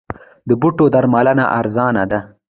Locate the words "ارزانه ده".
1.59-2.19